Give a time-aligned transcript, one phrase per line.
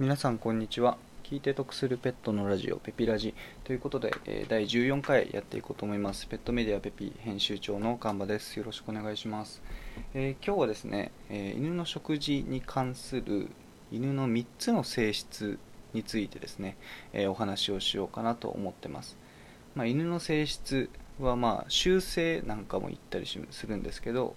[0.00, 0.98] 皆さんこんにちは。
[1.22, 3.32] 聞いて得するペットのラジオペピラジ。
[3.62, 6.26] ということで、え第14回やっていこうと思います。
[6.26, 8.58] ペットメディアペピ編集長の神場です。
[8.58, 9.62] よろしくお願いします、
[10.12, 13.50] えー今日はですね、え犬の食事に関する
[13.92, 15.60] 犬の3つの性質
[15.92, 16.76] についてですね、
[17.12, 19.16] えお話をしようかなと思ってます、
[19.76, 20.90] まあ、犬の性質
[21.20, 24.34] はまあ習性なんかも言ったりするんですけど、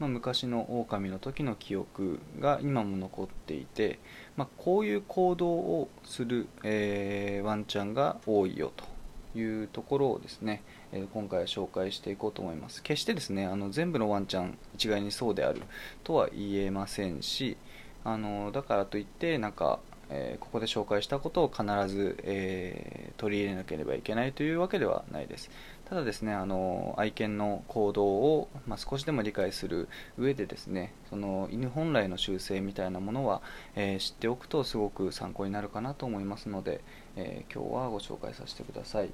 [0.00, 4.00] まあ、昔の狼の時の記憶が今も残っていて、
[4.34, 12.82] まあ、こういう行動をする、えーワンちゃんが多いよというところをですね、えー今回は紹介していこうと思います。
[12.82, 15.60] 決してですねあの全部のワンちゃん一概にそうである
[16.02, 17.58] とは言えませんし
[18.02, 25.50] あのだからといってなんか、えここで紹介したことを必ず、えー取り入れなければいけないというわけではないです。
[25.90, 33.42] ただですねあの愛犬の行動を、まあ、少しでも理解する上でですねその犬本来の習性みたいなものは、
[33.74, 36.80] えー知っておくとすごく参考になるかなと思いますので、
[37.16, 39.10] えー今日はご紹介させてください、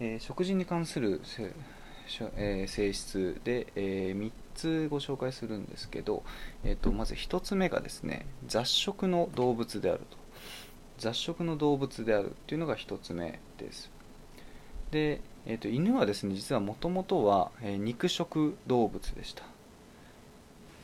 [0.00, 1.20] えー食事に関する
[2.36, 6.24] えー性質で、え3つご紹介するんですけど、
[6.64, 10.18] えー、とまず1つ目がですね雑食の動物であると。
[10.98, 13.93] 雑食の動物であるというのが1つ目です。
[14.94, 19.42] で、えー、と犬はですね実はもともとは、え肉食動物でした。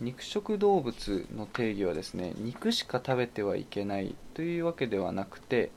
[0.01, 5.71] 肉食動物の定義はですね肉しか食べてはいけないというわけではなくて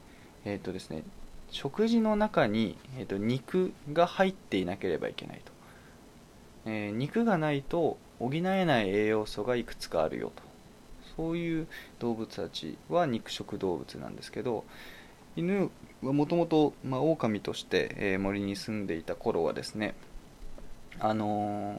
[0.46, 1.04] えっ、とですね
[1.52, 5.52] 食事の中に、えー、と肉が入っていなければいけないと、
[6.66, 10.42] えー肉がないと補えない栄養素がいくつかあるよと。
[11.16, 11.68] そういう
[12.00, 14.64] 動物たちは肉食動物なんですけど
[15.36, 15.70] 犬
[16.02, 19.94] はもともとま狼として、えー森に住んでいた頃はですね
[21.00, 21.76] あの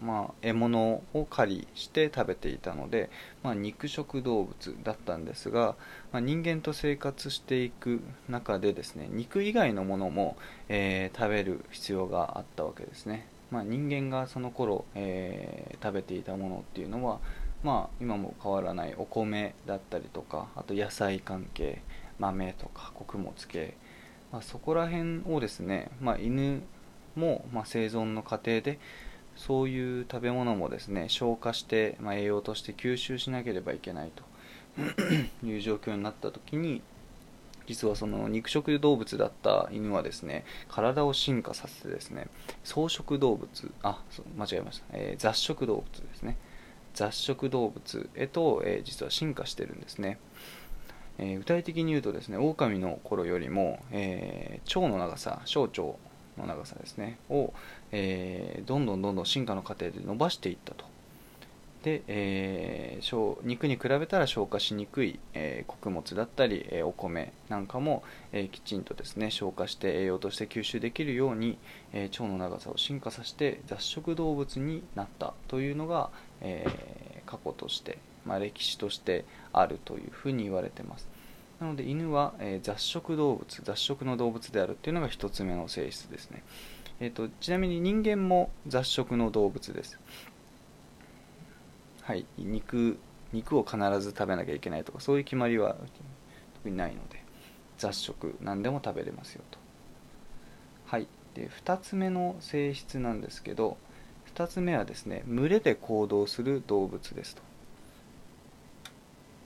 [0.00, 3.10] ーまあ、獲物を狩りして食べていたので、
[3.42, 5.74] まあ、肉食動物だったんですが、
[6.12, 10.36] まあ、人間と生活していく中でですね肉以外のものも、
[10.68, 17.18] えー食べる必要があったわけですね、ま、人間がその頃、えー食べていたものっていうのは、
[17.64, 21.82] ま、今も変わらないお米だったりとかあと野菜関係
[22.18, 23.74] 豆とか穀物系、
[24.32, 26.62] まあ、そこら辺をですね、まあ、犬
[27.16, 28.78] も、ま、生存の過程で
[29.36, 34.22] そういう食べ物もですね消化して、ま、栄養として吸収しなければいけないと
[35.46, 36.82] いう状況になった時に
[37.66, 42.28] 実はその肉食動物だった犬はですね体を進化させてですね
[42.62, 44.02] 草食動物あ
[44.36, 46.36] 間違えました、えー雑食動物ですね。
[46.94, 50.18] 雑食動物へと、えー実は進化してるんですね、
[51.18, 57.52] えー具体的に言うとですね狼の頃よりも、えー腸の長さ小腸の長さですねを、
[57.92, 60.84] えーどんどんどんどん進化の過程で伸ばしていったと。
[61.84, 68.02] で、えー肉に比べたら消化しにくい、えー穀物だったり、えーお米なんかも、
[68.32, 71.58] えきちんとですね消化して栄養として吸収できるように、
[71.92, 76.10] え腸の長さを進化させて雑食動物になったというのが、
[76.40, 76.66] え
[77.26, 81.08] 過去として、まあ、歴史としてあるというふうに言われてます。
[81.60, 86.42] なので犬は、えー雑食動物雑食の動物であるっていうのが1つ目の性質ですね、
[87.00, 89.98] えー、とちなみに人間も雑食の動物です。
[92.02, 92.26] はい。
[92.38, 92.98] 肉
[93.32, 95.76] 肉を必ず食べなきゃいけないとかそういう決まりは
[96.54, 97.22] 特にないので
[97.78, 99.58] 雑食何でも食べれますよと。
[100.86, 101.08] はい。
[101.34, 103.76] で2つ目の性質なんですけど
[104.34, 107.42] 2つ目はですね群れで行動する動物ですと。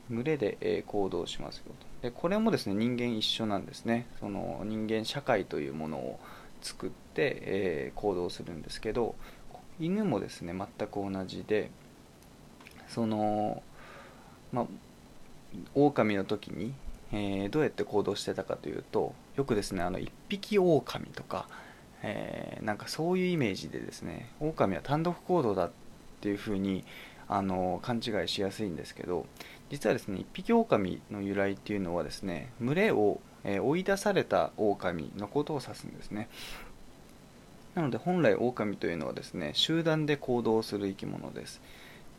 [0.09, 2.07] 群れで、え行動しますよと。
[2.09, 4.07] でこれもですね人間一緒なんですね。
[4.19, 6.19] その人間社会というものを
[6.61, 9.15] 作って、え行動するんですけど
[9.79, 11.69] 犬もですね全く同じで
[12.87, 13.63] その
[14.51, 14.65] まあ
[15.73, 16.73] 狼の時に、
[17.11, 20.83] えーどうやって行動してたかというとよくですねあの一匹狼
[21.15, 21.47] とか、
[22.03, 25.71] えーなんかそういうイメージでですね狼は単独行動だっ
[26.21, 26.83] ていうふうに
[27.27, 29.25] あの勘違いしやすいんですけど
[29.69, 36.27] 実はですね一匹狼の由来っていうのはですね群れを、え追い出された狼のことを指すんですね。
[37.75, 41.61] なので本来狼というのはですね集団で行動する生き物です。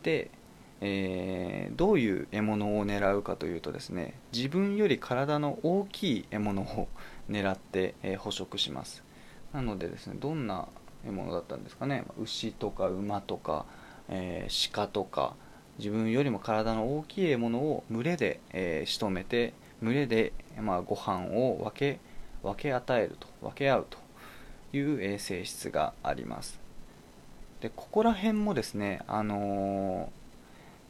[0.03, 0.31] で、
[0.79, 6.87] えーどういう獲物を狙うかというとですね自分より体の大きい獲物を
[7.29, 9.03] 狙って、え捕食します。
[9.53, 10.67] なのでですねどんな
[11.05, 12.05] 獲物だったんですかね。
[12.19, 13.65] 牛とか馬とか、
[14.09, 15.35] えー鹿とか
[15.81, 21.99] 自分よりも体の大きい獲物を群れで、えー仕留めて群れで、まあ、ご飯を分け
[22.43, 23.97] 分け与えると分け合うと
[24.77, 26.59] いう、えー性質があります。
[27.61, 30.21] でここら辺もですね、あのー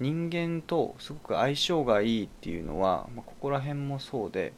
[0.02, 4.52] 人間とすごく相性がいいっていうのは、まあ、ここら辺もそうで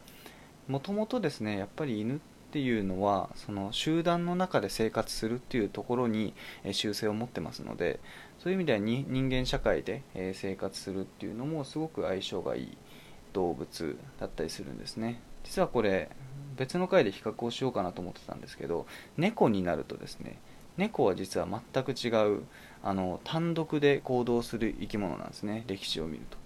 [0.69, 2.19] もともとですねやっぱり犬っ
[2.51, 6.33] ていうのはその集団の中で生活するっていうところに
[6.71, 8.00] 習性を持ってますので
[8.44, 10.04] そういう意味では人間社会で
[10.34, 12.78] 生活するっていうのもすごく相性がいい
[13.31, 15.22] 動物だったりするんですね。
[15.45, 16.10] 実はこれ
[16.57, 18.86] 別の回で比較をしようかなと思ってたんですけど
[19.16, 20.40] 猫になるとですね
[20.75, 22.44] 猫は実は全く違う
[22.84, 25.63] あの単独で行動する生き物なんですね。
[25.68, 26.38] 歴史を見ると。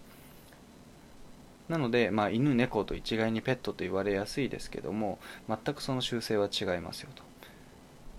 [1.68, 5.18] なので、まあ、犬猫と一概にペットと言われやすいですけども
[5.50, 7.24] 全くその習性は違いますよと。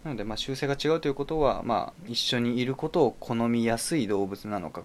[0.04, 4.82] なので、まあ、習性が違うということは、まあ、一緒にいることを好みやすい動物なのか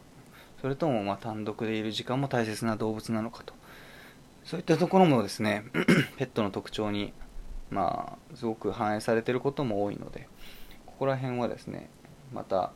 [0.61, 3.53] それともま単独でいる時間も大切な動物なのかと
[4.43, 5.65] そういったところもですね
[6.17, 7.13] ペットの特徴に、
[7.69, 10.27] まあ、すごく反映されていることも多いので
[10.85, 11.89] ここら辺はですね
[12.33, 12.71] また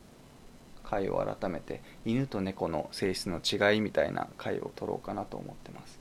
[0.84, 5.97] 回を改めて犬と猫の性質の違いみたいな回を取ろうかなと思ってます。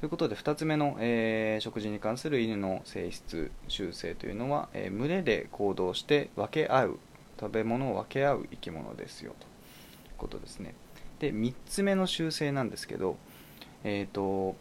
[0.00, 6.98] ということで2つ目の、えー、食事に関する犬の性質習性というのは、えー、群れで行動して分け合う
[7.38, 9.50] 食べ物を分け合う生き物ですよという
[10.16, 10.74] ことですね。
[11.18, 13.18] で3つ目の習性なんですけど
[13.84, 14.56] えっ、ー、と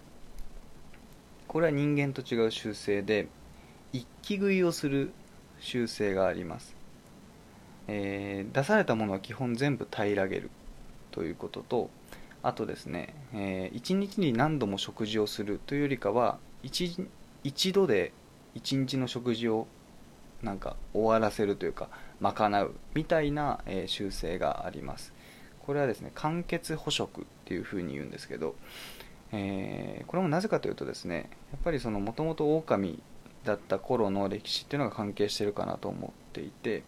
[1.48, 3.30] これは人間と違う習性で
[3.94, 5.14] 一気食いをする
[5.62, 6.76] 習性があります、
[7.88, 10.50] えー、出されたものは基本全部平らげる
[11.12, 11.90] ということと
[12.42, 16.96] あとですね、えー、1日に何度も食事をするというよりかは一
[17.44, 18.14] 一度で
[18.56, 19.68] 1日の食事を
[20.42, 21.90] なんか終わらせるというか
[22.22, 25.14] 賄うみたいな、えー、習性があります。
[25.66, 28.56] これはですね間欠捕食っていうふうに言うんですけど、
[29.32, 33.04] えー、これもなぜかというとですねやっぱりそのもともと狼
[33.44, 36.84] だった頃の歴史っていうのが関係してるかなと思っていて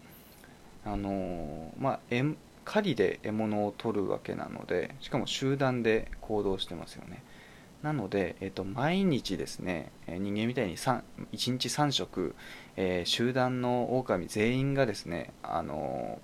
[0.83, 2.00] あのー、まあ
[2.72, 7.22] 狩りで獲物を取るわけなのでしかも集団で行動してますよね。
[7.84, 11.02] なので、えーと、毎日ですね人間みたいに1
[11.34, 12.34] 日3食、
[12.78, 16.22] えー、集団の狼全員がですね、あの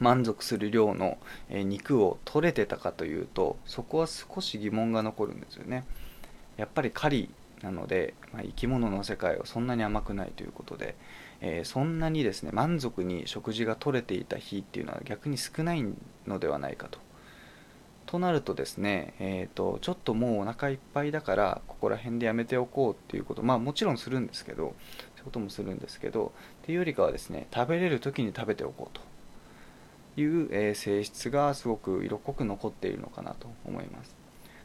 [0.00, 1.18] ー、満足する量の、
[1.48, 5.84] え、肉を取れてたかというとそこは少し疑問が残るんですよね。
[6.56, 7.30] やっぱり狩り
[7.62, 10.96] なので、まあ、生き物の世界はそんなに甘くないということで、
[11.40, 15.84] えー、そんなにですね満足に食事が取れていた日っていうのは逆に少ない
[16.26, 16.98] のではないかと。
[18.06, 24.74] となるとですね、えーと、ちょっともうお腹いっぱいだからここら辺でやめておこうっていうことまあもちろんするんですけど
[25.14, 26.32] そういうこともするんですけど
[26.62, 34.14] っていうよりかはですね食べれる時に食べておこうという、え、性質がすごく色濃く残っているのかなと思います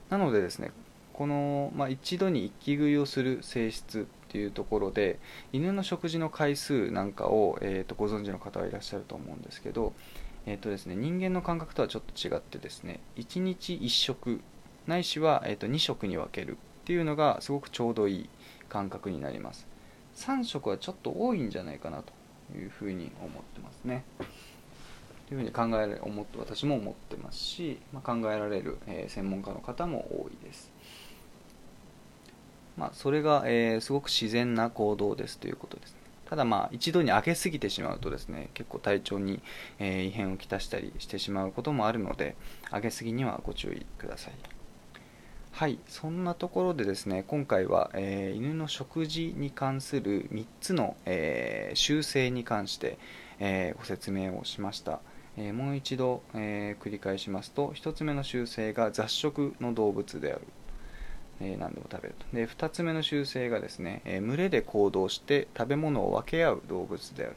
[0.10, 0.72] なのでですね
[1.18, 5.18] この、まあ、一度に一気食いをする性質っていうところで
[5.52, 9.94] 犬の食事の回数なんかを、えーと、ご存知の方はいらっしゃると思うんですけど、
[10.46, 14.42] えーとですね、人間の感覚とはちょっと違ってですね1日1食
[14.86, 16.56] ないしは、えーと、2食に分けるっ
[16.86, 18.30] ていうのがすごくちょうどいい
[18.70, 19.68] 感覚になります。
[20.16, 22.14] 3食はちょっと多いんじゃないかなと
[22.58, 24.04] いうふうに思ってますね。
[25.28, 30.72] というふうに考えられ思って私も思ってますし、まあ、考えられる、えー、専門家の方も多いです。
[32.78, 35.98] まあ、それが、えー、すごく自然な行動ですということです、ね、
[36.30, 39.42] ただまあ一度に上げすぎてしまうとですね結構体調に、
[39.80, 42.36] えー、異変をきたしたりしてしまうこともあるので
[42.72, 44.34] 上げすぎにはご注意ください。
[45.52, 53.00] はいそんなところでですね今回は、えー、犬の食事に関する3つの、え習性に関して、
[53.40, 55.00] えご説明をしました。
[55.36, 60.42] えもう一度、え繰り返しますと1つ目の習性が雑食の動物である。
[61.42, 62.26] えー、何でも食べると。
[62.36, 67.36] で2つ目の習性がですね、えー、群れで行動して食べ物を分け合う動物である。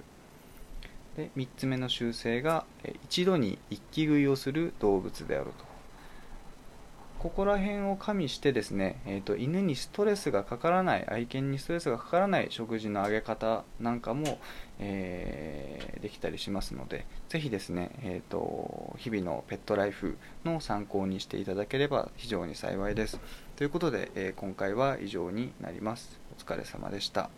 [1.16, 5.70] で3つ目の習性が、えー、一度に一気食いをする動物であると。
[7.20, 14.38] ここら辺を加味してですね、えーと、犬にストレスがかからない愛犬にストレスがかからない食事のあげ方なんかも、
[14.78, 20.16] えー、できたりしますのでぜひですね、えーと、日々のペットライフ
[20.46, 23.20] の参考にしていただければ非常に幸いです。
[23.60, 26.18] ということで、えー、今回は以上になります。
[26.34, 27.28] お疲れ様でした。